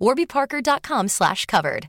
[0.00, 1.88] warbyparker.com slash covered.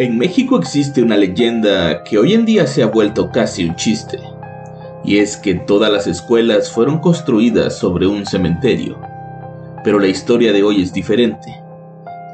[0.00, 4.18] En México existe una leyenda que hoy en día se ha vuelto casi un chiste,
[5.04, 8.98] y es que todas las escuelas fueron construidas sobre un cementerio.
[9.84, 11.54] Pero la historia de hoy es diferente.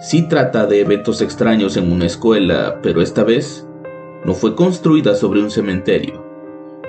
[0.00, 3.65] Sí trata de eventos extraños en una escuela, pero esta vez
[4.26, 6.20] no fue construida sobre un cementerio.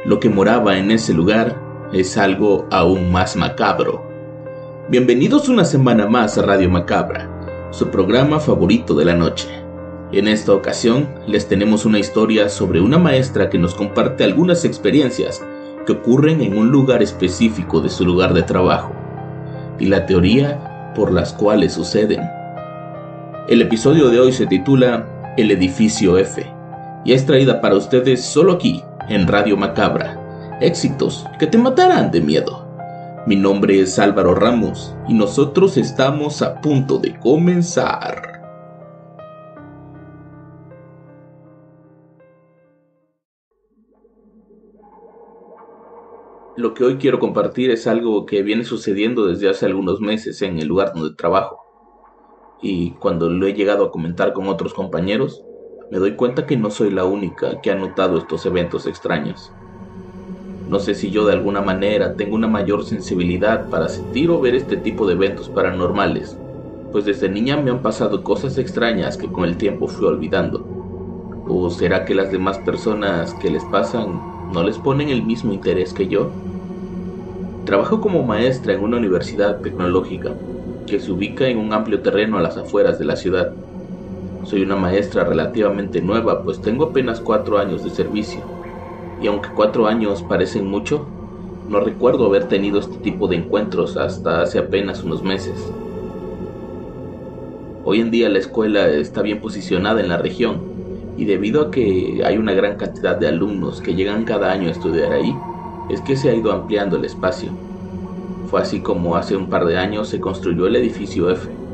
[0.06, 1.62] Lo que moraba en ese lugar
[1.94, 4.04] es algo aún más macabro.
[4.90, 7.30] Bienvenidos una semana más a Radio Macabra,
[7.70, 9.48] su programa favorito de la noche.
[10.12, 15.46] En esta ocasión les tenemos una historia sobre una maestra que nos comparte algunas experiencias
[15.86, 18.94] que ocurren en un lugar específico de su lugar de trabajo
[19.78, 22.22] y la teoría por las cuales suceden.
[23.48, 26.57] El episodio de hoy se titula El edificio F
[27.08, 30.58] y es traída para ustedes solo aquí en Radio Macabra.
[30.60, 32.68] Éxitos que te matarán de miedo.
[33.26, 38.42] Mi nombre es Álvaro Ramos y nosotros estamos a punto de comenzar.
[46.58, 50.60] Lo que hoy quiero compartir es algo que viene sucediendo desde hace algunos meses en
[50.60, 51.64] el lugar donde trabajo.
[52.62, 55.46] Y cuando lo he llegado a comentar con otros compañeros,
[55.90, 59.56] me doy cuenta que no soy la única que ha notado estos eventos extraños.
[60.66, 64.54] No sé si yo de alguna manera tengo una mayor sensibilidad para sentir o ver
[64.54, 66.40] este tipo de eventos paranormales,
[66.92, 70.70] pues desde niña me han pasado cosas extrañas que con el tiempo fui olvidando.
[71.44, 75.94] ¿O será que las demás personas que les pasan no les ponen el mismo interés
[75.94, 76.40] que yo?
[77.66, 80.42] Trabajo como maestra en una universidad tecnológica
[80.88, 83.60] que se ubica en un amplio terreno a las afueras de la ciudad.
[84.48, 88.40] Soy una maestra relativamente nueva, pues tengo apenas cuatro años de servicio.
[89.22, 91.06] Y aunque cuatro años parecen mucho,
[91.68, 95.76] no recuerdo haber tenido este tipo de encuentros hasta hace apenas unos meses.
[97.84, 100.62] Hoy en día la escuela está bien posicionada en la región
[101.18, 104.72] y debido a que hay una gran cantidad de alumnos que llegan cada año a
[104.72, 105.36] estudiar ahí,
[105.90, 107.52] es que se ha ido ampliando el espacio.
[108.46, 111.67] Fue así como hace un par de años se construyó el edificio F,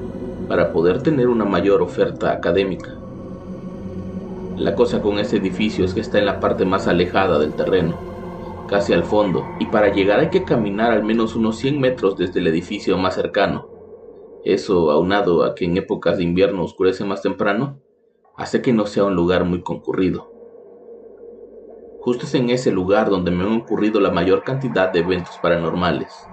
[0.48, 3.04] para poder tener una mayor oferta académica.
[4.56, 8.08] La cosa con ese edificio es que está en la parte más alejada del terreno,
[8.68, 12.40] casi al fondo, y para llegar hay que caminar al menos unos 100 metros desde
[12.40, 13.72] el edificio más cercano.
[14.44, 17.82] Eso, aunado a que en épocas de invierno oscurece más temprano,
[18.36, 20.34] hace que no sea un lugar muy concurrido.
[21.98, 26.30] Justo es en ese lugar donde me han ocurrido la mayor cantidad de eventos paranormales.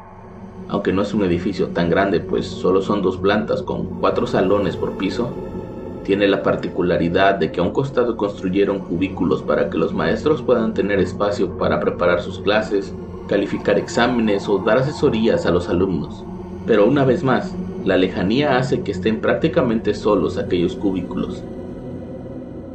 [0.71, 4.77] Aunque no es un edificio tan grande, pues solo son dos plantas con cuatro salones
[4.77, 5.41] por piso,
[6.03, 10.75] tiene la particularidad de que a un costado construyeron cubículos para que los maestros puedan
[10.75, 16.29] tener espacio para preparar sus clases, calificar exámenes o dar asesorías a los alumnos.
[16.65, 21.49] Pero una vez más, la lejanía hace que estén prácticamente solos aquellos cubículos,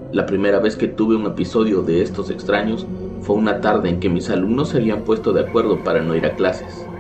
[0.10, 2.90] la primera vez que tuve un episodio de estos extraños
[3.20, 6.26] fue una tarde en que mis alumnos se habían puesto de acuerdo para no ir
[6.26, 6.92] a clases.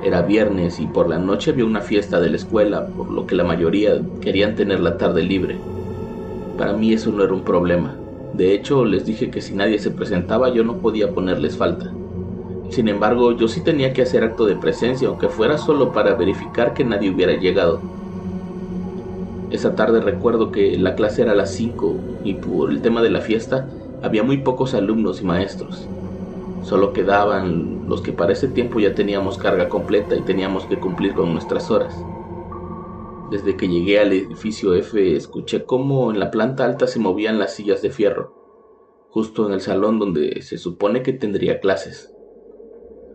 [0.00, 3.34] Era viernes y por la noche había una fiesta de la escuela, por lo que
[3.34, 5.66] la mayoría querían tener la tarde libre.
[6.56, 8.04] Para mí eso no era un problema.
[8.32, 11.98] De hecho, les dije que si nadie se presentaba yo no podía ponerles falta.
[12.68, 16.72] Sin embargo, yo sí tenía que hacer acto de presencia, aunque fuera solo para verificar
[16.74, 17.90] que nadie hubiera llegado.
[19.50, 23.10] Esa tarde recuerdo que la clase era a las 5 y por el tema de
[23.10, 25.92] la fiesta había muy pocos alumnos y maestros.
[26.60, 31.14] Solo quedaban los que para ese tiempo ya teníamos carga completa y teníamos que cumplir
[31.14, 31.94] con nuestras horas.
[33.30, 37.54] Desde que llegué al edificio F escuché cómo en la planta alta se movían las
[37.54, 38.34] sillas de fierro,
[39.08, 42.12] justo en el salón donde se supone que tendría clases.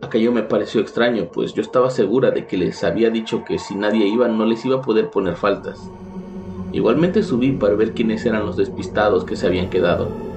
[0.00, 3.74] Aquello me pareció extraño, pues yo estaba segura de que les había dicho que si
[3.74, 5.94] nadie iba no les iba a poder poner faltas.
[6.72, 10.35] Igualmente subí para ver quiénes eran los despistados que se habían quedado.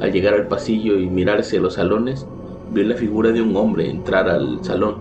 [0.00, 2.26] Al llegar al pasillo y mirarse los salones,
[2.70, 4.96] vi la figura de un hombre entrar al salón.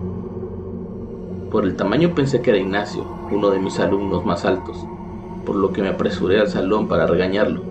[1.51, 4.77] Por el tamaño pensé que era Ignacio, uno de mis alumnos más altos,
[5.45, 7.61] por lo que me apresuré al salón para regañarlo.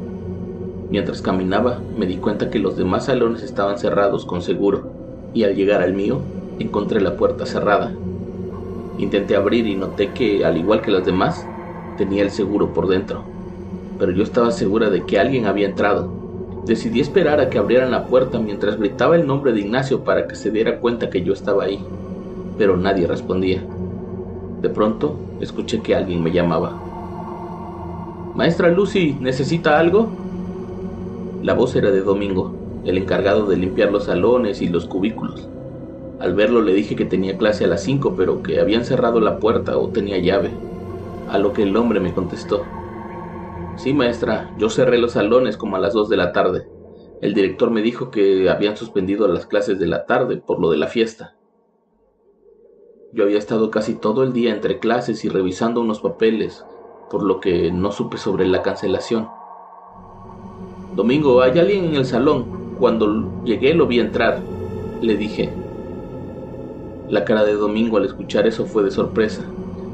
[0.91, 4.91] Mientras caminaba, me di cuenta que los demás salones estaban cerrados con seguro,
[5.33, 6.21] y al llegar al mío,
[6.59, 7.93] encontré la puerta cerrada.
[8.99, 11.47] Intenté abrir y noté que, al igual que las demás,
[11.97, 13.23] tenía el seguro por dentro,
[13.99, 16.24] pero yo estaba segura de que alguien había entrado.
[16.67, 20.35] Decidí esperar a que abrieran la puerta mientras gritaba el nombre de Ignacio para que
[20.35, 21.79] se diera cuenta que yo estaba ahí,
[22.57, 23.63] pero nadie respondía.
[24.63, 26.81] De pronto, escuché que alguien me llamaba.
[28.35, 30.09] Maestra Lucy, ¿necesita algo?
[31.43, 32.55] La voz era de Domingo,
[32.87, 35.47] el encargado de limpiar los salones y los cubículos.
[36.19, 39.39] Al verlo le dije que tenía clase a las 5, pero que habían cerrado la
[39.39, 40.51] puerta o tenía llave,
[41.29, 42.65] a lo que el hombre me contestó.
[43.77, 46.69] Sí, maestra, yo cerré los salones como a las 2 de la tarde.
[47.21, 50.77] El director me dijo que habían suspendido las clases de la tarde por lo de
[50.77, 51.37] la fiesta.
[53.13, 56.65] Yo había estado casi todo el día entre clases y revisando unos papeles,
[57.11, 59.29] por lo que no supe sobre la cancelación.
[60.97, 62.47] Domingo, ¿hay alguien en el salón?
[62.79, 64.43] Cuando llegué lo vi entrar.
[65.01, 65.53] Le dije.
[67.09, 69.47] La cara de Domingo al escuchar eso fue de sorpresa,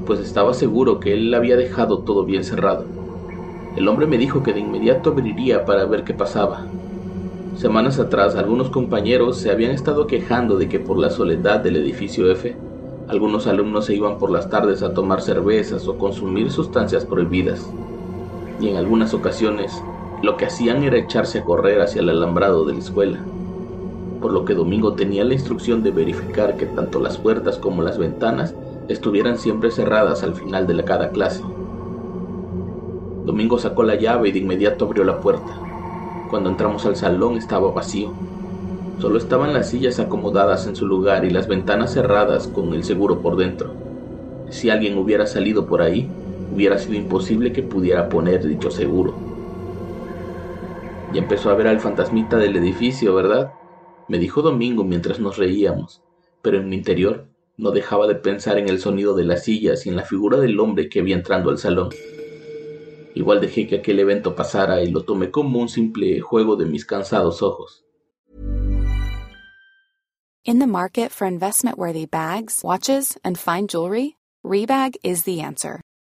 [0.06, 2.99] pues estaba seguro que él había dejado todo bien cerrado.
[3.76, 6.66] El hombre me dijo que de inmediato abriría para ver qué pasaba.
[7.54, 12.30] Semanas atrás algunos compañeros se habían estado quejando de que por la soledad del edificio
[12.30, 12.56] F,
[13.08, 17.74] algunos alumnos se iban por las tardes a tomar cervezas o consumir sustancias prohibidas.
[18.60, 19.84] Y en algunas ocasiones
[20.22, 23.30] lo que hacían era echarse a correr hacia el alambrado de la escuela,
[24.20, 27.98] por lo que Domingo tenía la instrucción de verificar que tanto las puertas como las
[27.98, 28.54] ventanas
[28.88, 31.42] estuvieran siempre cerradas al final de cada clase.
[33.24, 35.60] Domingo sacó la llave y de inmediato abrió la puerta.
[36.30, 38.14] Cuando entramos al salón estaba vacío.
[38.98, 43.20] Solo estaban las sillas acomodadas en su lugar y las ventanas cerradas con el seguro
[43.20, 43.74] por dentro.
[44.48, 46.16] Si alguien hubiera salido por ahí,
[46.50, 49.14] hubiera sido imposible que pudiera poner dicho seguro.
[51.12, 53.52] Y empezó a ver al fantasmita del edificio, ¿verdad?
[54.08, 56.02] Me dijo Domingo mientras nos reíamos,
[56.42, 59.88] pero en mi interior no dejaba de pensar en el sonido de las sillas y
[59.88, 61.90] en la figura del hombre que había entrando al salón.
[63.14, 66.84] Igual dejé que aquel evento pasara y lo tomé como un simple juego de mis
[66.84, 67.84] cansados ojos.
[70.44, 75.82] In the market for investment-worthy bags, watches, and fine jewelry, Rebag is the answer.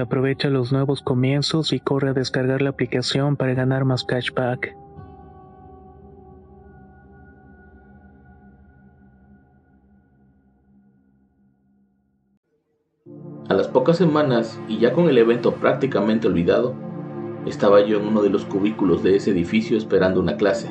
[0.00, 4.74] Aprovecha los nuevos comienzos y corre a descargar la aplicación para ganar más cashback.
[13.48, 16.74] A las pocas semanas, y ya con el evento prácticamente olvidado,
[17.44, 20.70] estaba yo en uno de los cubículos de ese edificio esperando una clase.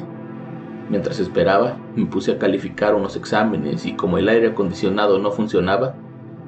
[0.90, 5.94] Mientras esperaba, me puse a calificar unos exámenes y como el aire acondicionado no funcionaba,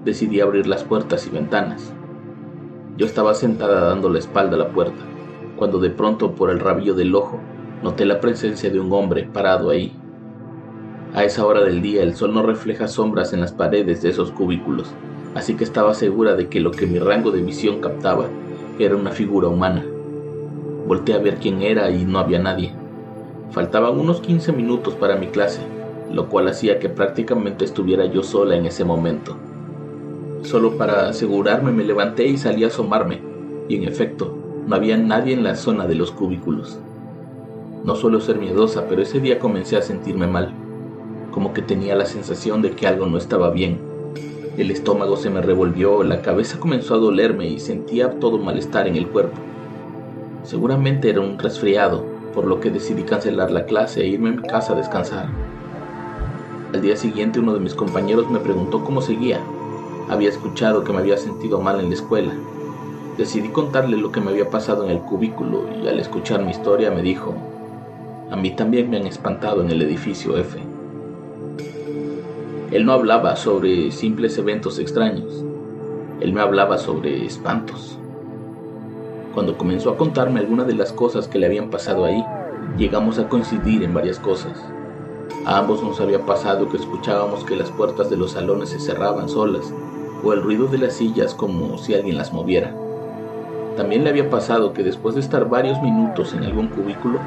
[0.03, 1.93] decidí abrir las puertas y ventanas.
[3.01, 5.03] Yo estaba sentada dando la espalda a la puerta,
[5.55, 7.39] cuando de pronto por el rabillo del ojo
[7.81, 9.91] noté la presencia de un hombre parado ahí.
[11.15, 14.29] A esa hora del día el sol no refleja sombras en las paredes de esos
[14.29, 14.91] cubículos,
[15.33, 18.27] así que estaba segura de que lo que mi rango de visión captaba
[18.77, 19.83] era una figura humana.
[20.85, 22.71] Volté a ver quién era y no había nadie.
[23.49, 25.61] Faltaban unos 15 minutos para mi clase,
[26.11, 29.37] lo cual hacía que prácticamente estuviera yo sola en ese momento.
[30.43, 33.21] Solo para asegurarme me levanté y salí a asomarme,
[33.67, 34.35] y en efecto,
[34.67, 36.79] no había nadie en la zona de los cubículos.
[37.83, 40.53] No suelo ser miedosa, pero ese día comencé a sentirme mal,
[41.31, 43.91] como que tenía la sensación de que algo no estaba bien
[44.57, 48.97] el estómago se me revolvió, la cabeza comenzó a dolerme y sentía todo malestar en
[48.97, 49.37] el cuerpo.
[50.43, 52.05] Seguramente era un resfriado,
[52.35, 55.29] por lo que decidí cancelar la clase e irme a mi casa a descansar.
[56.73, 59.39] Al día siguiente uno de mis compañeros me preguntó cómo seguía.
[60.11, 62.33] Había escuchado que me había sentido mal en la escuela.
[63.17, 66.91] Decidí contarle lo que me había pasado en el cubículo y al escuchar mi historia
[66.91, 67.33] me dijo,
[68.29, 70.59] a mí también me han espantado en el edificio F.
[72.71, 75.45] Él no hablaba sobre simples eventos extraños,
[76.19, 77.97] él me hablaba sobre espantos.
[79.33, 82.21] Cuando comenzó a contarme algunas de las cosas que le habían pasado ahí,
[82.77, 84.61] llegamos a coincidir en varias cosas.
[85.45, 89.29] A ambos nos había pasado que escuchábamos que las puertas de los salones se cerraban
[89.29, 89.73] solas
[90.23, 92.73] o el ruido de las sillas como si alguien las moviera.
[93.75, 97.19] También le había pasado que después de estar varios minutos en algún cubículo,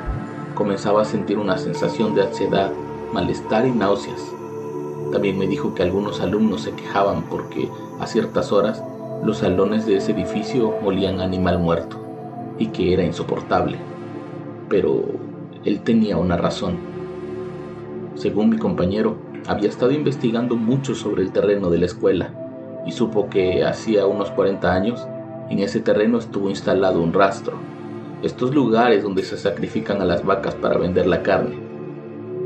[0.54, 2.70] comenzaba a sentir una sensación de ansiedad,
[3.12, 4.22] malestar y náuseas.
[5.10, 8.82] También me dijo que algunos alumnos se quejaban porque a ciertas horas
[9.24, 11.98] los salones de ese edificio olían animal muerto
[12.58, 13.78] y que era insoportable.
[14.68, 15.02] Pero
[15.64, 16.76] él tenía una razón.
[18.14, 22.43] Según mi compañero, había estado investigando mucho sobre el terreno de la escuela
[22.86, 25.06] y supo que hacía unos 40 años
[25.50, 27.58] en ese terreno estuvo instalado un rastro,
[28.22, 31.58] estos lugares donde se sacrifican a las vacas para vender la carne.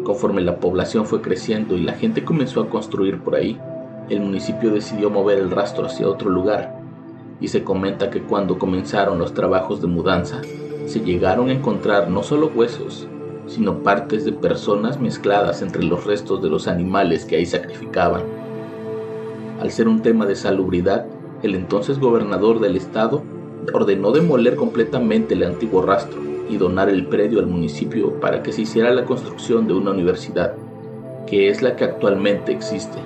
[0.03, 3.61] Conforme la población fue creciendo y la gente comenzó a construir por ahí,
[4.09, 6.81] el municipio decidió mover el rastro hacia otro lugar,
[7.41, 10.41] y se comenta que cuando comenzaron los trabajos de mudanza,
[10.87, 13.07] se llegaron a encontrar no solo huesos,
[13.47, 18.23] sino partes de personas mezcladas entre los restos de los animales que ahí sacrificaban.
[19.61, 21.07] Al ser un tema de salubridad,
[21.43, 23.23] el entonces gobernador del estado
[23.75, 28.63] ordenó demoler completamente el antiguo rastro y donar el predio al municipio para que se
[28.63, 30.55] hiciera la construcción de una universidad,
[31.27, 32.99] que es la que actualmente existe.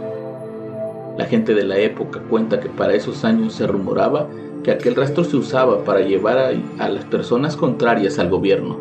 [1.17, 4.29] La gente de la época cuenta que para esos años se rumoraba
[4.63, 8.77] que aquel rastro se usaba para llevar a, a las personas contrarias al gobierno,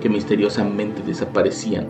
[0.00, 1.88] que misteriosamente desaparecían,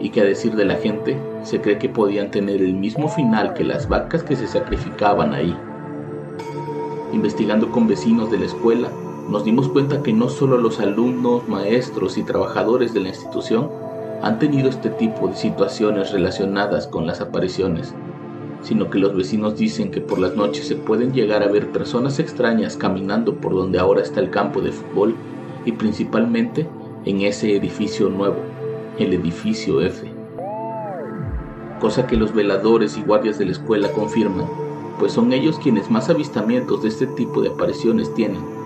[0.00, 3.54] y que a decir de la gente se cree que podían tener el mismo final
[3.54, 5.56] que las vacas que se sacrificaban ahí.
[7.12, 8.88] Investigando con vecinos de la escuela,
[9.28, 13.70] nos dimos cuenta que no solo los alumnos, maestros y trabajadores de la institución
[14.22, 17.94] han tenido este tipo de situaciones relacionadas con las apariciones,
[18.62, 22.18] sino que los vecinos dicen que por las noches se pueden llegar a ver personas
[22.18, 25.14] extrañas caminando por donde ahora está el campo de fútbol
[25.64, 26.66] y principalmente
[27.04, 28.36] en ese edificio nuevo,
[29.00, 30.10] el edificio F.
[31.80, 34.46] Cosa que los veladores y guardias de la escuela confirman,
[34.98, 38.60] pues son ellos quienes más avistamientos de este tipo de apariciones tienen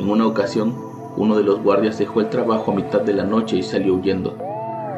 [0.00, 0.74] en una ocasión,
[1.18, 4.34] uno de los guardias dejó el trabajo a mitad de la noche y salió huyendo,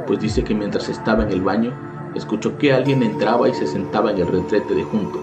[0.06, 1.72] pues dice que mientras estaba en el baño,
[2.14, 5.18] escuchó que alguien entraba y se sentaba en el retrete de junto.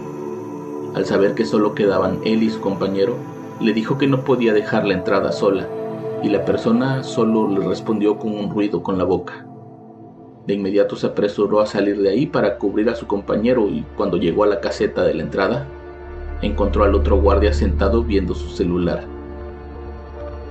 [0.95, 3.15] Al saber que solo quedaban él y su compañero,
[3.61, 5.65] le dijo que no podía dejar la entrada sola,
[6.23, 9.45] y la persona solo le respondió con un ruido con la boca.
[10.45, 14.17] De inmediato se apresuró a salir de ahí para cubrir a su compañero y cuando
[14.17, 15.67] llegó a la caseta de la entrada,
[16.41, 19.03] encontró al otro guardia sentado viendo su celular.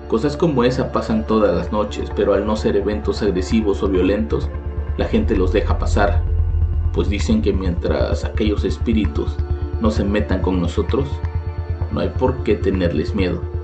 [0.08, 4.48] Cosas como esa pasan todas las noches, pero al no ser eventos agresivos o violentos,
[4.96, 6.22] la gente los deja pasar,
[6.92, 9.36] pues dicen que mientras aquellos espíritus
[9.80, 11.08] no se metan con nosotros,
[11.92, 13.57] no hay por qué tenerles miedo.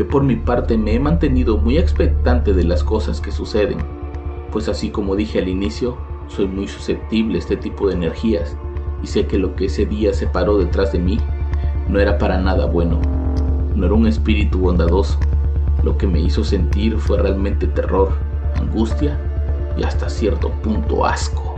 [0.00, 3.76] Yo por mi parte me he mantenido muy expectante de las cosas que suceden,
[4.50, 8.56] pues así como dije al inicio, soy muy susceptible a este tipo de energías
[9.02, 11.18] y sé que lo que ese día se paró detrás de mí
[11.86, 12.98] no era para nada bueno,
[13.74, 15.18] no era un espíritu bondadoso,
[15.84, 18.08] lo que me hizo sentir fue realmente terror,
[18.58, 19.20] angustia
[19.76, 21.49] y hasta cierto punto asco.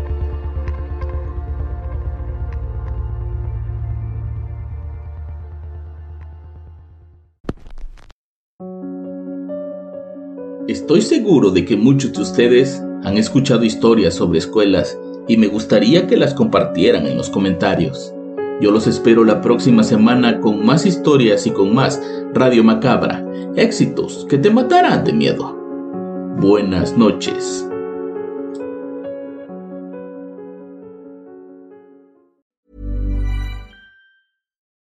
[10.68, 16.06] Estoy seguro de que muchos de ustedes han escuchado historias sobre escuelas y me gustaría
[16.06, 18.14] que las compartieran en los comentarios.
[18.60, 22.00] Yo los espero la próxima semana con más historias y con más
[22.32, 23.26] Radio Macabra.
[23.56, 25.52] Éxitos que te matarán de miedo.
[26.38, 27.66] Buenas noches.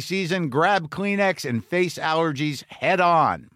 [0.00, 3.48] season, grab Kleenex and face allergies head on.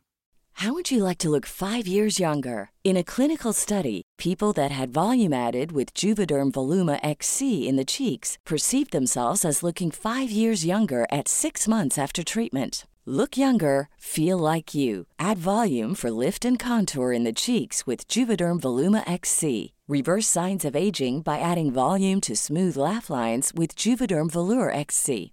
[0.55, 2.71] How would you like to look five years younger?
[2.85, 7.85] In a clinical study, people that had volume added with Juvederm Voluma XC in the
[7.87, 12.87] cheeks perceived themselves as looking five years younger at six months after treatment.
[13.07, 15.07] Look younger, feel like you.
[15.19, 19.73] Add volume for lift and contour in the cheeks with Juvederm Voluma XC.
[19.88, 25.33] Reverse signs of aging by adding volume to smooth laugh lines with Juvederm Volure XC.